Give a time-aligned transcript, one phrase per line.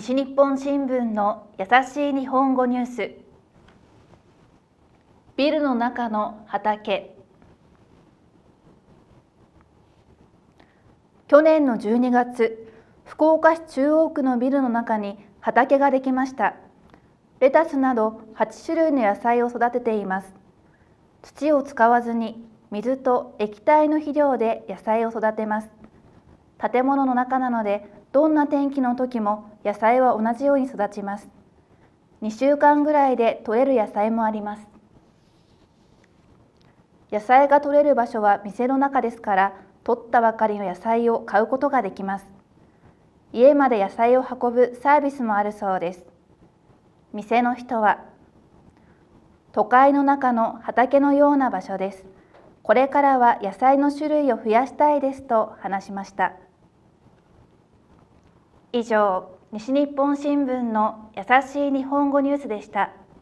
[0.00, 3.10] 西日本新聞の優しい日本語ニュース。
[5.34, 7.16] ビルの中の畑。
[11.26, 12.72] 去年の12月
[13.06, 16.54] 福岡市中央区のビルの中に畑ができました。
[17.40, 20.32] レタスなど8種類の野菜を育てています。
[21.22, 25.70] 土を使わずに水と液体の肥料で野菜を育てます。
[26.70, 31.28] 建物の中なのでどんな天気の時も野菜は同じように育ちます。
[32.22, 34.66] 2週間ぐらいで取れる野菜もあります。
[37.12, 39.52] 野菜が取れる場所は店の中ですから
[39.84, 42.26] 取ったばかりの野菜を買うことができます。
[43.32, 46.04] 家まで野菜を運ぶサービスもあるそうです。
[47.12, 48.04] 店の人は
[49.52, 52.04] 都会の中の畑のような場所です。
[52.62, 56.34] これからは野菜の種類を増やしたいですと話しました。
[58.70, 62.90] 以上西日本新聞の優しい日本語ニュースでした。